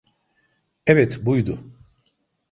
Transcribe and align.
Evet, 0.85 1.25
buydu. 1.25 1.59